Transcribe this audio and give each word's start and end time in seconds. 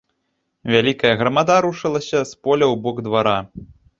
Вялікая 0.75 1.11
грамада 1.19 1.57
рушылася 1.67 2.19
з 2.31 2.39
поля 2.47 2.65
ў 2.73 2.83
бок 2.87 2.97
двара. 3.09 3.37